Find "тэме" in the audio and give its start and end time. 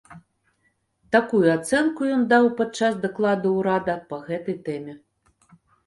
4.69-4.93